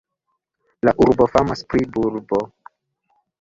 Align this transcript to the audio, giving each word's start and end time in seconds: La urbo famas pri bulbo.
La 0.87 0.93
urbo 1.05 1.27
famas 1.33 1.63
pri 1.75 1.85
bulbo. 1.99 2.41